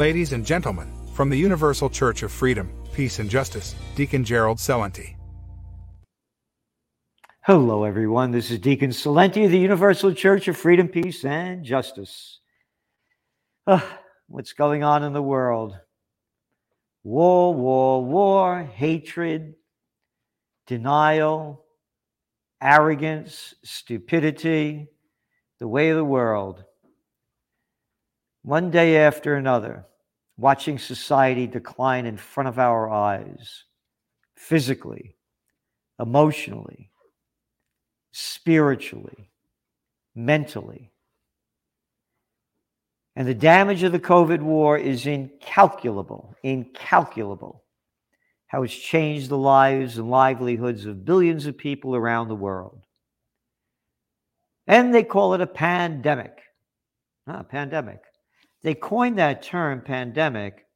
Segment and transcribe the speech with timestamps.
[0.00, 5.14] Ladies and gentlemen, from the Universal Church of Freedom, Peace and Justice, Deacon Gerald Celente.
[7.42, 8.30] Hello, everyone.
[8.30, 12.40] This is Deacon Celente of the Universal Church of Freedom, Peace, and Justice.
[13.66, 13.82] Uh,
[14.26, 15.78] what's going on in the world?
[17.04, 19.54] War, war, war, hatred,
[20.66, 21.66] denial,
[22.62, 24.88] arrogance, stupidity,
[25.58, 26.64] the way of the world.
[28.50, 29.86] One day after another,
[30.36, 33.62] watching society decline in front of our eyes,
[34.34, 35.14] physically,
[36.00, 36.90] emotionally,
[38.10, 39.30] spiritually,
[40.16, 40.90] mentally.
[43.14, 47.62] And the damage of the COVID war is incalculable, incalculable.
[48.48, 52.82] How it's changed the lives and livelihoods of billions of people around the world.
[54.66, 56.42] And they call it a pandemic.
[57.28, 58.00] Ah, pandemic.
[58.62, 60.66] They coined that term, pandemic,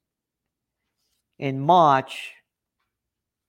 [1.38, 2.32] in March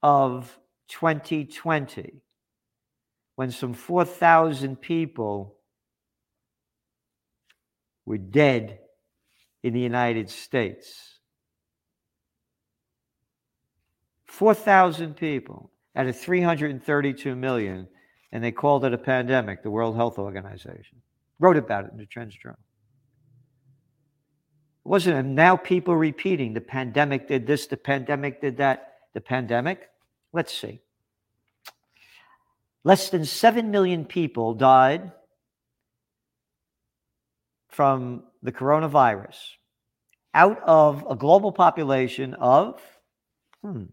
[0.02, 2.22] of 2020
[3.36, 5.56] when some 4,000 people
[8.04, 8.78] were dead
[9.62, 11.18] in the United States.
[14.26, 17.88] 4,000 people out of 332 million,
[18.32, 21.00] and they called it a pandemic, the World Health Organization.
[21.38, 22.58] Wrote about it in the Trends Journal.
[24.86, 29.20] It wasn't and now people repeating the pandemic did this, the pandemic did that, the
[29.20, 29.90] pandemic.
[30.32, 30.80] Let's see.
[32.84, 35.10] Less than 7 million people died
[37.66, 39.34] from the coronavirus
[40.32, 42.80] out of a global population of
[43.62, 43.86] hmm,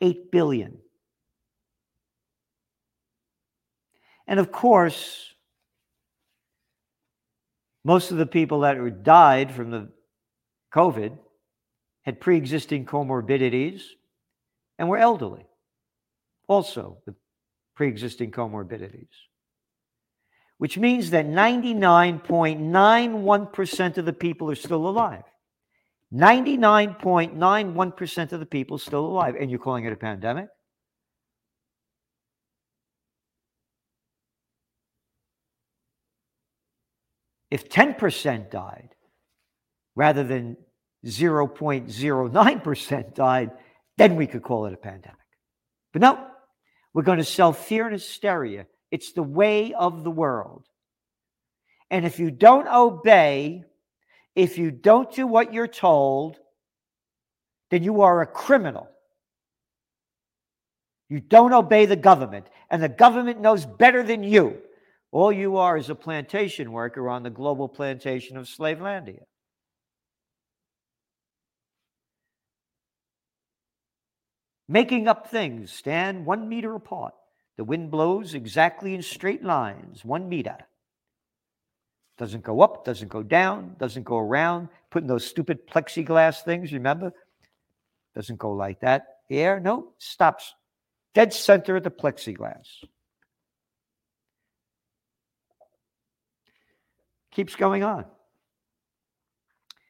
[0.00, 0.78] 8 billion.
[4.26, 5.29] And of course,
[7.84, 9.88] most of the people that died from the
[10.74, 11.16] COVID
[12.02, 13.82] had pre existing comorbidities
[14.78, 15.46] and were elderly
[16.48, 17.14] also with
[17.76, 19.08] pre existing comorbidities,
[20.58, 25.22] which means that 99.91% of the people are still alive.
[26.12, 29.36] 99.91% of the people still alive.
[29.38, 30.48] And you're calling it a pandemic?
[37.50, 38.90] If 10% died
[39.96, 40.56] rather than
[41.04, 43.50] 0.09% died,
[43.96, 45.18] then we could call it a pandemic.
[45.92, 46.26] But no,
[46.94, 48.66] we're going to sell fear and hysteria.
[48.90, 50.66] It's the way of the world.
[51.90, 53.64] And if you don't obey,
[54.36, 56.38] if you don't do what you're told,
[57.70, 58.88] then you are a criminal.
[61.08, 64.62] You don't obey the government, and the government knows better than you.
[65.12, 69.24] All you are is a plantation worker on the global plantation of Slavelandia.
[74.70, 77.12] making up things stand one meter apart.
[77.56, 80.56] The wind blows exactly in straight lines, one meter.
[82.16, 84.68] Doesn't go up, doesn't go down, doesn't go around.
[84.90, 87.12] Putting those stupid plexiglass things, remember?
[88.14, 89.18] Doesn't go like that.
[89.28, 90.54] Air, no, stops
[91.14, 92.84] dead center of the plexiglass.
[97.32, 98.04] Keeps going on.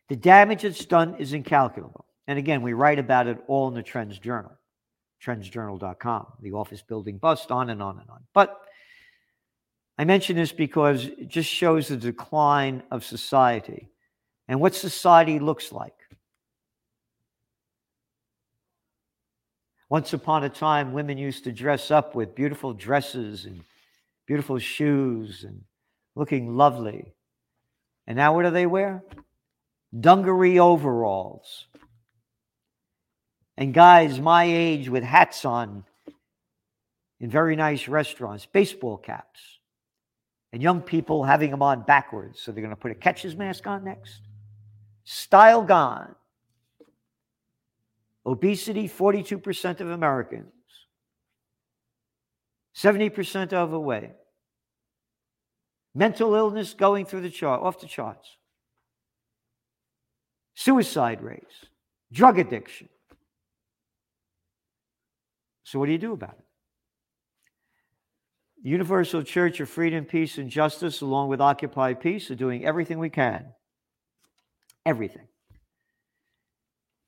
[0.09, 2.05] The damage it's done is incalculable.
[2.27, 4.53] And again, we write about it all in the Trends Journal
[5.25, 8.23] trendsjournal.com, the office building bust, on and on and on.
[8.33, 8.59] But
[9.99, 13.91] I mention this because it just shows the decline of society
[14.49, 15.95] and what society looks like.
[19.91, 23.63] Once upon a time, women used to dress up with beautiful dresses and
[24.27, 25.61] beautiful shoes and
[26.15, 27.13] looking lovely.
[28.11, 29.05] And now what do they wear?
[29.97, 31.69] Dungaree overalls
[33.57, 35.85] and guys my age with hats on
[37.21, 39.61] in very nice restaurants, baseball caps,
[40.53, 42.41] and young people having them on backwards.
[42.41, 44.23] So they're going to put a catcher's mask on next.
[45.05, 46.17] Style gone.
[48.27, 50.51] Obesity 42% of Americans,
[52.75, 54.15] 70% overweight.
[55.95, 58.37] Mental illness going through the chart, off the charts.
[60.55, 61.55] Suicide rates,
[62.13, 62.89] drug addiction,
[65.71, 66.45] so, what do you do about it?
[68.69, 73.09] Universal Church of Freedom, Peace, and Justice, along with Occupy Peace, are doing everything we
[73.09, 73.47] can.
[74.85, 75.29] Everything.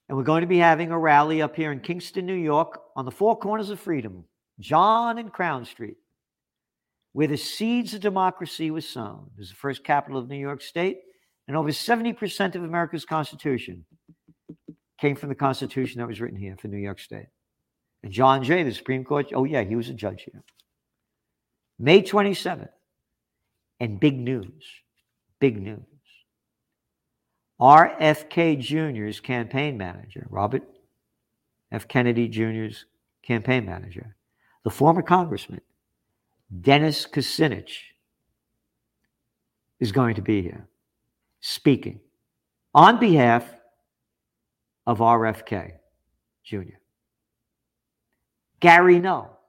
[0.09, 3.05] And we're going to be having a rally up here in Kingston, New York, on
[3.05, 4.27] the four corners of freedom,
[4.61, 5.97] John and Crown Street,
[7.13, 9.31] where the seeds of democracy was sown.
[9.37, 10.99] It was the first capital of New York State,
[11.49, 13.85] And over 70% of America's Constitution
[14.99, 17.27] came from the Constitution that was written here for New York State.
[18.03, 20.43] And John Jay, the Supreme Court, oh, yeah, he was a judge here.
[21.79, 22.69] May 27th.
[23.81, 24.65] And big news,
[25.41, 25.81] big news.
[27.61, 30.63] RFK Jr.'s campaign manager, Robert
[31.73, 31.89] F.
[31.89, 32.87] Kennedy Jr.'s
[33.23, 34.17] campaign manager,
[34.63, 35.61] the former congressman,
[36.61, 37.79] Dennis Kucinich,
[39.81, 40.69] is going to be here
[41.41, 41.99] speaking
[42.73, 43.45] on behalf
[44.87, 45.73] of RFK
[46.45, 46.79] Jr.
[48.61, 49.41] Gary Null.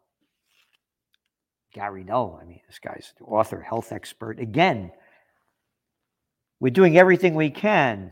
[1.71, 4.39] Gary Null, I mean, this guy's author, health expert.
[4.39, 4.91] Again,
[6.59, 8.11] we're doing everything we can.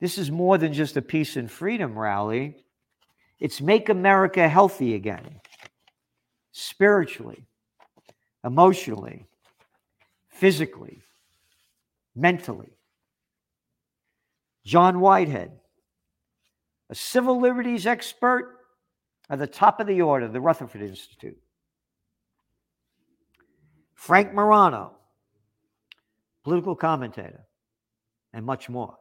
[0.00, 2.64] This is more than just a peace and freedom rally.
[3.38, 5.40] It's make America healthy again,
[6.50, 7.46] spiritually,
[8.44, 9.26] emotionally,
[10.28, 11.02] physically,
[12.14, 12.76] mentally.
[14.64, 15.52] John Whitehead,
[16.90, 18.58] a civil liberties expert
[19.28, 21.38] at the top of the order, the Rutherford Institute.
[23.94, 24.96] Frank Morano,
[26.44, 27.46] political commentator,
[28.32, 28.96] and much more.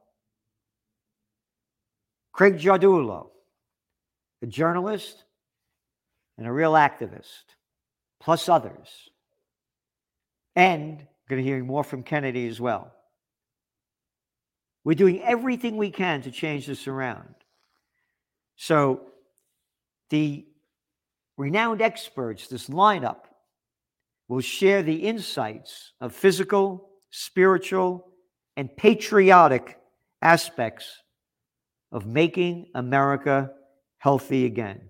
[2.31, 3.29] Craig Giardulo,
[4.41, 5.25] a journalist
[6.37, 7.55] and a real activist,
[8.19, 9.10] plus others.
[10.55, 12.91] And we're going to hear more from Kennedy as well.
[14.83, 17.35] We're doing everything we can to change this around.
[18.55, 19.01] So,
[20.09, 20.45] the
[21.37, 23.25] renowned experts, this lineup,
[24.27, 28.07] will share the insights of physical, spiritual,
[28.57, 29.79] and patriotic
[30.21, 31.01] aspects
[31.91, 33.51] of making America
[33.97, 34.81] healthy again.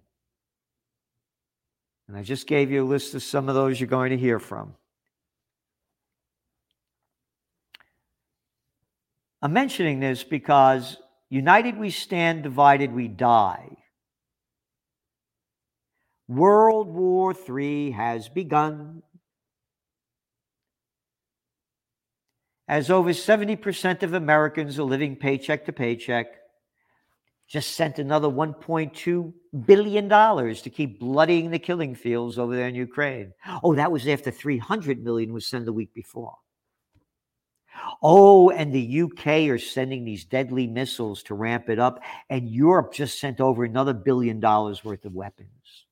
[2.08, 4.40] And I just gave you a list of some of those you're going to hear
[4.40, 4.75] from.
[9.41, 10.97] I'm mentioning this because
[11.29, 13.69] united we stand, divided we die.
[16.27, 19.01] World War III has begun.
[22.67, 26.27] As over 70% of Americans are living paycheck to paycheck,
[27.49, 29.33] just sent another $1.2
[29.65, 33.33] billion to keep bloodying the killing fields over there in Ukraine.
[33.61, 36.35] Oh, that was after 300 million was sent the week before.
[38.01, 42.94] Oh, and the UK are sending these deadly missiles to ramp it up, and Europe
[42.94, 45.85] just sent over another billion dollars worth of weapons.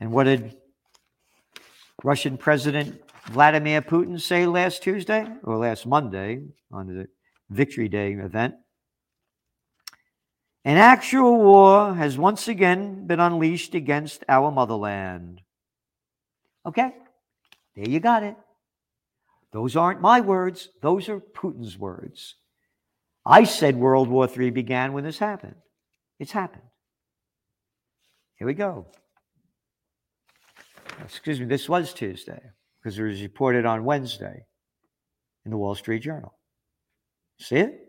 [0.00, 0.56] And what did
[2.02, 7.08] Russian President Vladimir Putin say last Tuesday or last Monday on the
[7.50, 8.54] Victory Day event?
[10.64, 15.40] An actual war has once again been unleashed against our motherland.
[16.66, 16.92] Okay,
[17.74, 18.36] there you got it.
[19.52, 22.36] Those aren't my words, those are Putin's words.
[23.24, 25.56] I said World War III began when this happened.
[26.18, 26.64] It's happened.
[28.36, 28.86] Here we go.
[31.04, 32.40] Excuse me, this was Tuesday
[32.80, 34.44] because it was reported on Wednesday
[35.44, 36.34] in the Wall Street Journal.
[37.40, 37.80] See it?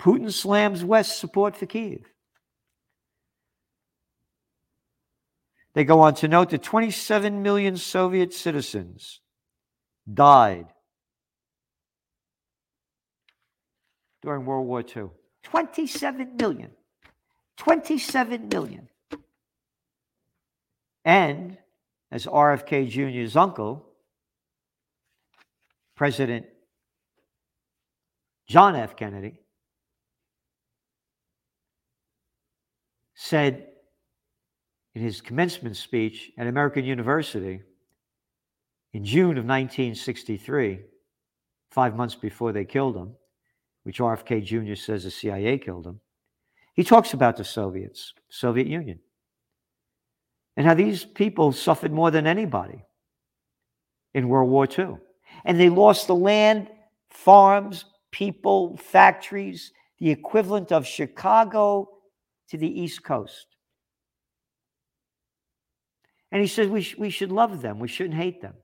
[0.00, 2.04] Putin slams West support for Kiev.
[5.74, 9.20] They go on to note that 27 million Soviet citizens
[10.12, 10.66] died
[14.22, 15.10] during World War II.
[15.44, 16.70] 27 million.
[17.56, 18.88] 27 million.
[21.04, 21.58] And
[22.10, 23.86] as RFK Jr.'s uncle,
[25.96, 26.46] President
[28.48, 28.96] John F.
[28.96, 29.38] Kennedy,
[33.14, 33.66] said
[34.94, 37.60] in his commencement speech at American University
[38.92, 40.80] in June of 1963,
[41.70, 43.14] five months before they killed him,
[43.84, 44.74] which RFK Jr.
[44.74, 46.00] says the CIA killed him,
[46.74, 48.98] he talks about the Soviets, Soviet Union,
[50.56, 52.84] and how these people suffered more than anybody
[54.14, 54.96] in World War II.
[55.44, 56.68] And they lost the land,
[57.10, 61.88] farms, people, factories, the equivalent of Chicago
[62.48, 63.46] to the East Coast.
[66.32, 68.54] And he says we, sh- we should love them, we shouldn't hate them.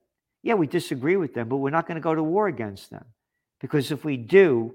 [0.47, 3.03] Yeah, we disagree with them, but we're not going to go to war against them.
[3.59, 4.73] Because if we do,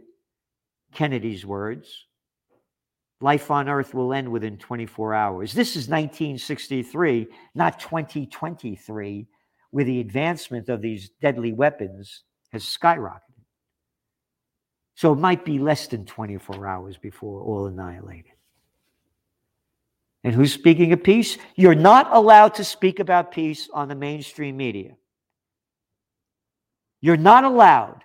[0.93, 2.05] Kennedy's words,
[3.23, 5.55] life on earth will end within 24 hours.
[5.55, 9.27] This is 1963, not 2023,
[9.71, 13.21] where the advancement of these deadly weapons has skyrocketed.
[14.95, 18.33] So it might be less than 24 hours before all annihilated.
[20.23, 21.39] And who's speaking of peace?
[21.57, 24.97] You're not allowed to speak about peace on the mainstream media.
[27.03, 28.03] You're not allowed.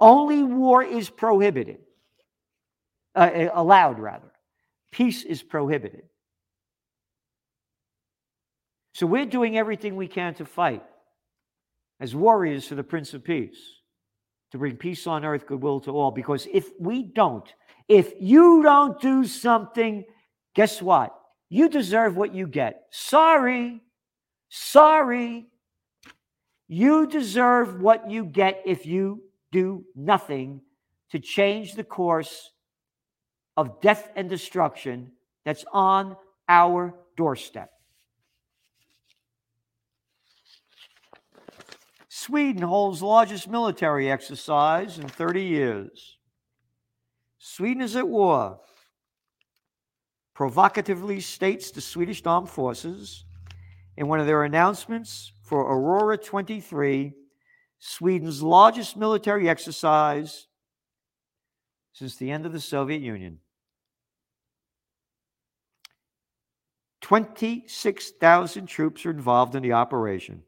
[0.00, 1.78] Only war is prohibited.
[3.14, 4.32] Uh, uh, allowed, rather.
[4.92, 6.04] Peace is prohibited.
[8.94, 10.82] So we're doing everything we can to fight
[12.00, 13.58] as warriors for the Prince of Peace,
[14.52, 16.10] to bring peace on earth, goodwill to all.
[16.10, 17.46] Because if we don't,
[17.88, 20.04] if you don't do something,
[20.54, 21.14] guess what?
[21.48, 22.84] You deserve what you get.
[22.90, 23.80] Sorry.
[24.48, 25.46] Sorry.
[26.68, 30.62] You deserve what you get if you do nothing
[31.10, 32.50] to change the course
[33.56, 35.12] of death and destruction
[35.44, 36.16] that's on
[36.48, 37.70] our doorstep.
[42.08, 46.18] Sweden holds largest military exercise in 30 years.
[47.38, 48.58] Sweden is at war.
[50.34, 53.24] Provocatively states the Swedish armed forces
[53.96, 57.12] in one of their announcements for Aurora 23,
[57.78, 60.48] Sweden's largest military exercise
[61.92, 63.38] since the end of the Soviet Union.
[67.00, 70.42] 26,000 troops are involved in the operation.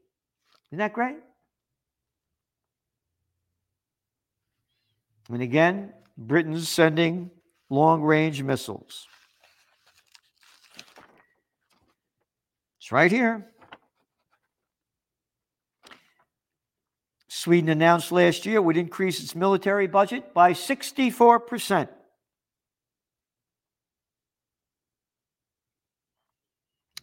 [0.69, 1.15] Isn't that great?
[5.29, 7.31] And again, Britain's sending
[7.69, 9.07] long range missiles.
[12.79, 13.49] It's right here.
[17.31, 21.87] Sweden announced last year would increase its military budget by 64%.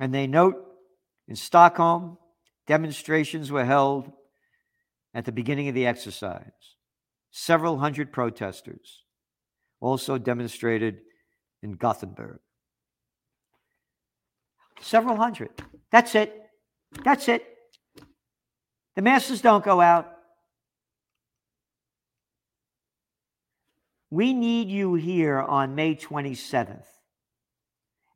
[0.00, 0.56] And they note
[1.28, 2.18] in Stockholm,
[2.66, 4.10] demonstrations were held
[5.14, 6.42] at the beginning of the exercise.
[7.30, 9.04] Several hundred protesters
[9.80, 10.98] also demonstrated
[11.62, 12.40] in Gothenburg.
[14.80, 15.50] Several hundred.
[15.92, 16.34] That's it.
[17.04, 17.46] That's it.
[18.96, 20.15] The masses don't go out.
[24.10, 26.84] We need you here on May 27th.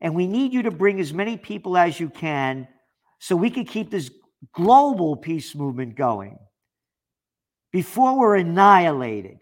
[0.00, 2.68] And we need you to bring as many people as you can
[3.18, 4.10] so we can keep this
[4.54, 6.38] global peace movement going
[7.72, 9.38] before we're annihilated.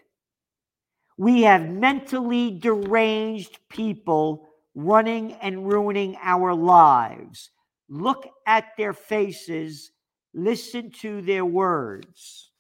[1.16, 7.50] We have mentally deranged people running and ruining our lives.
[7.88, 9.90] Look at their faces,
[10.34, 12.50] listen to their words.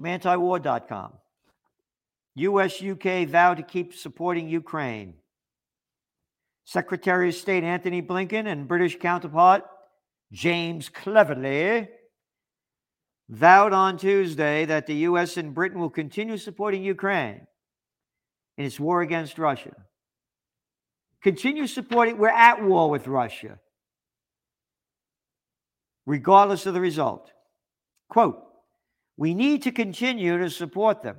[0.00, 1.12] From antiwar.com.
[2.36, 5.12] US UK vow to keep supporting Ukraine.
[6.64, 9.62] Secretary of State Antony Blinken and British counterpart
[10.32, 11.90] James Cleverly
[13.28, 15.36] vowed on Tuesday that the U.S.
[15.36, 17.46] and Britain will continue supporting Ukraine
[18.56, 19.74] in its war against Russia.
[21.22, 23.58] Continue supporting, we're at war with Russia,
[26.06, 27.30] regardless of the result.
[28.08, 28.46] Quote,
[29.20, 31.18] we need to continue to support them,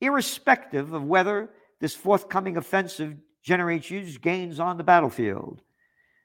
[0.00, 5.60] irrespective of whether this forthcoming offensive generates huge gains on the battlefield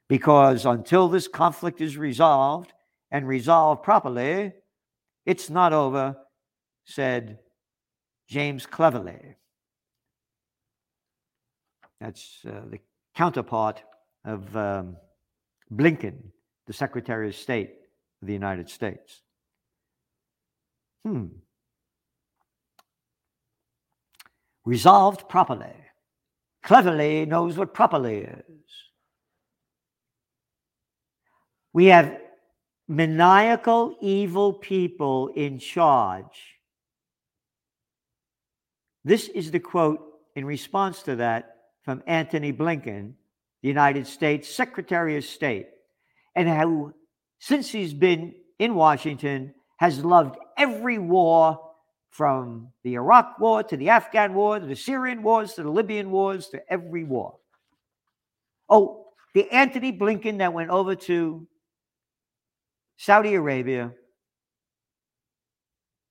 [0.08, 2.72] because until this conflict is resolved
[3.12, 4.54] and resolved properly,
[5.26, 6.16] it's not over,
[6.86, 7.40] said
[8.30, 9.36] James Cleverly.
[12.00, 12.80] That's uh, the
[13.18, 13.84] counterpart
[14.24, 14.96] of um,
[15.70, 16.20] Blinken,
[16.68, 17.74] the Secretary of State
[18.22, 19.24] of the United States.
[21.06, 21.28] Hmm.
[24.66, 25.76] Resolved properly.
[26.64, 28.66] Cleverly knows what properly is.
[31.74, 32.18] We have
[32.88, 36.58] maniacal, evil people in charge.
[39.06, 40.02] This is the quote
[40.36, 43.14] in response to that from Antony Blinken,
[43.62, 45.68] the United States Secretary of State,
[46.36, 46.94] and who,
[47.40, 51.60] since he's been in Washington, has loved every war
[52.12, 56.12] from the Iraq war to the Afghan war to the Syrian wars to the Libyan
[56.12, 57.38] wars to every war.
[58.68, 61.48] Oh, the Antony Blinken that went over to
[62.98, 63.94] Saudi Arabia,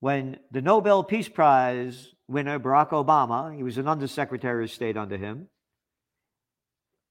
[0.01, 5.17] when the Nobel Peace Prize winner, Barack Obama, he was an undersecretary of state under
[5.17, 5.49] him,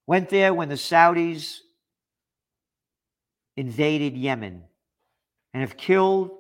[0.08, 1.58] went there when the Saudis
[3.58, 4.64] invaded Yemen
[5.54, 6.32] and have killed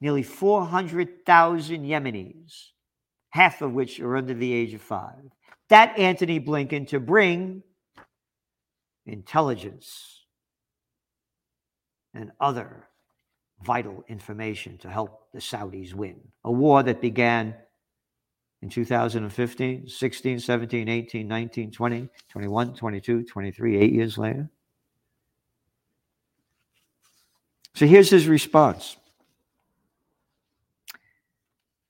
[0.00, 2.70] nearly 400,000 Yemenis,
[3.30, 5.30] half of which are under the age of five.
[5.68, 7.62] That Antony Blinken to bring
[9.06, 10.24] intelligence
[12.14, 12.88] and other
[13.62, 16.20] vital information to help the Saudis win.
[16.44, 17.54] A war that began
[18.62, 24.50] in 2015, 16, 17, 18, 19, 20, 21, 22, 23, eight years later.
[27.74, 28.96] So here's his response.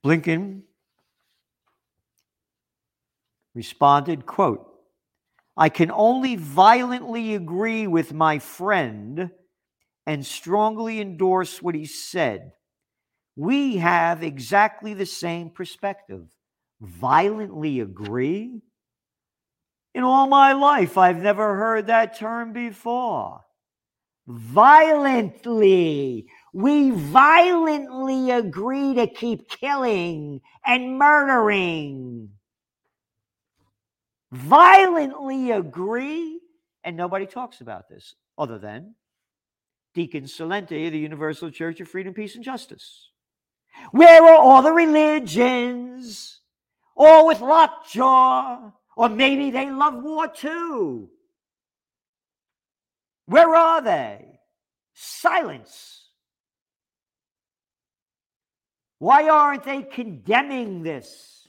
[0.03, 0.63] Blinken
[3.53, 4.65] responded, quote,
[5.57, 9.29] I can only violently agree with my friend
[10.07, 12.53] and strongly endorse what he said.
[13.35, 16.29] We have exactly the same perspective.
[16.79, 18.61] Violently agree?
[19.93, 23.41] In all my life, I've never heard that term before.
[24.27, 26.27] Violently.
[26.53, 32.29] We violently agree to keep killing and murdering.
[34.31, 36.39] Violently agree.
[36.83, 38.95] And nobody talks about this other than
[39.93, 43.09] Deacon Celente of the Universal Church of Freedom, Peace, and Justice.
[43.91, 46.41] Where are all the religions?
[46.95, 48.71] All with lockjaw.
[48.95, 51.09] Or maybe they love war too.
[53.25, 54.39] Where are they?
[54.93, 55.98] Silence.
[58.99, 61.47] Why aren't they condemning this?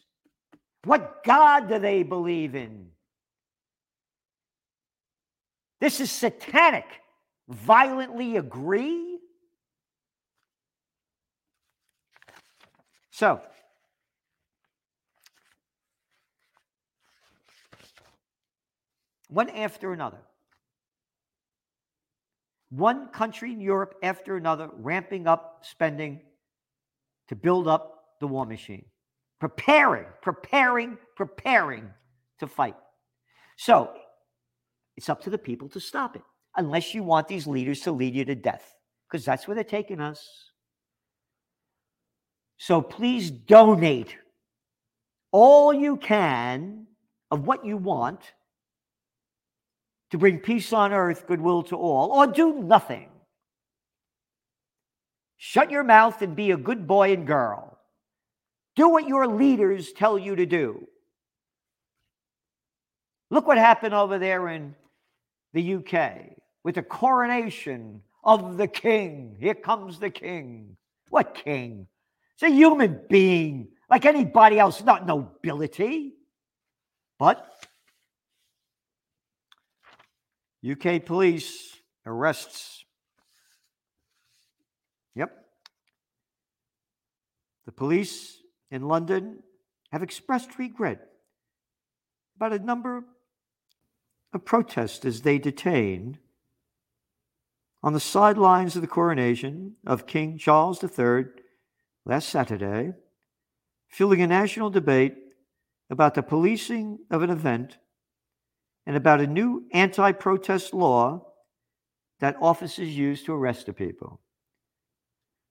[0.85, 2.87] What God do they believe in?
[5.81, 6.87] This is satanic.
[7.49, 9.19] Violently agree?
[13.11, 13.41] So,
[19.29, 20.19] one after another.
[22.71, 26.21] One country in Europe after another ramping up spending
[27.31, 28.85] to build up the war machine,
[29.39, 31.89] preparing, preparing, preparing
[32.41, 32.75] to fight.
[33.57, 33.93] So
[34.97, 36.23] it's up to the people to stop it,
[36.57, 38.75] unless you want these leaders to lead you to death,
[39.09, 40.29] because that's where they're taking us.
[42.59, 44.17] So please donate
[45.31, 46.89] all you can
[47.31, 48.21] of what you want
[50.11, 53.09] to bring peace on earth, goodwill to all, or do nothing.
[55.43, 57.79] Shut your mouth and be a good boy and girl.
[58.77, 60.87] Do what your leaders tell you to do.
[63.31, 64.75] Look what happened over there in
[65.55, 69.39] the UK with the coronation of the king.
[69.41, 70.77] Here comes the king.
[71.09, 71.87] What king?
[72.35, 76.17] It's a human being like anybody else, not nobility.
[77.19, 77.51] But
[80.71, 81.75] UK police
[82.05, 82.85] arrests.
[85.15, 85.45] Yep.
[87.67, 88.39] The police
[88.71, 89.43] in London
[89.93, 91.07] have expressed regret
[92.37, 93.05] about a number
[94.33, 96.19] of protesters they detained
[97.83, 101.25] on the sidelines of the coronation of King Charles III
[102.05, 102.93] last Saturday,
[103.89, 105.17] fueling a national debate
[105.89, 107.79] about the policing of an event
[108.87, 111.27] and about a new anti protest law
[112.21, 114.21] that officers use to arrest the people.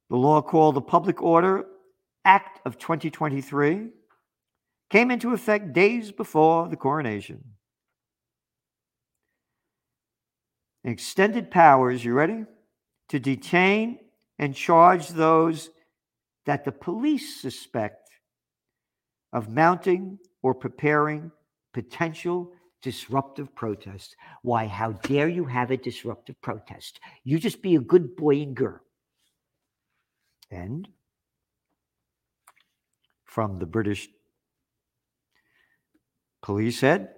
[0.09, 1.65] The law called the Public Order
[2.25, 3.89] Act of 2023
[4.89, 7.43] came into effect days before the coronation.
[10.83, 12.45] Extended powers, you ready?
[13.09, 13.99] To detain
[14.39, 15.69] and charge those
[16.45, 18.09] that the police suspect
[19.31, 21.31] of mounting or preparing
[21.73, 24.15] potential disruptive protest.
[24.41, 26.99] Why, how dare you have a disruptive protest?
[27.23, 28.79] You just be a good boy and girl.
[30.51, 30.87] And
[33.25, 34.09] from the British
[36.41, 37.09] police head,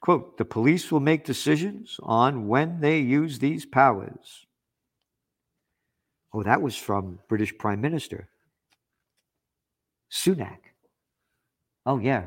[0.00, 4.46] quote, the police will make decisions on when they use these powers.
[6.32, 8.28] Oh, that was from British Prime Minister
[10.10, 10.58] Sunak.
[11.86, 12.24] Oh, yeah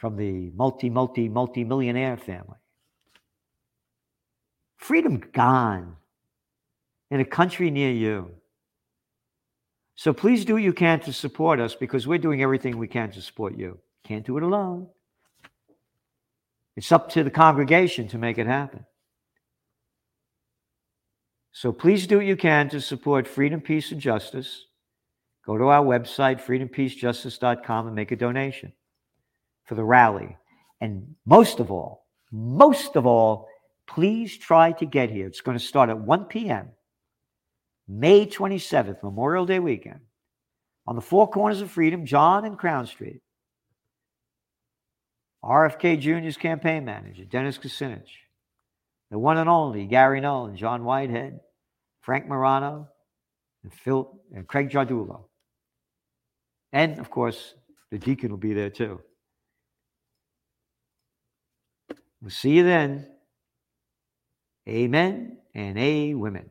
[0.00, 2.56] from the multi, multi, multi millionaire family.
[4.78, 5.96] Freedom gone
[7.10, 8.30] in a country near you.
[10.00, 13.10] So please do what you can to support us because we're doing everything we can
[13.10, 13.78] to support you.
[14.02, 14.88] Can't do it alone.
[16.74, 18.86] It's up to the congregation to make it happen.
[21.52, 24.64] So please do what you can to support freedom, peace, and justice.
[25.44, 28.72] Go to our website, freedompeacejustice.com, and make a donation
[29.64, 30.34] for the rally.
[30.80, 33.48] And most of all, most of all,
[33.86, 35.26] please try to get here.
[35.26, 36.70] It's going to start at 1 p.m.,
[37.90, 39.98] May 27th, Memorial Day weekend,
[40.86, 43.20] on the four corners of freedom, John and Crown Street.
[45.44, 48.10] RFK Jr.'s campaign manager, Dennis Kucinich,
[49.10, 51.40] the one and only Gary Nolan, John Whitehead,
[52.02, 52.86] Frank Morano,
[53.64, 55.24] and Phil and Craig Jardulo.
[56.72, 57.54] And of course,
[57.90, 59.00] the deacon will be there too.
[62.22, 63.08] We'll see you then.
[64.68, 66.50] Amen and a women.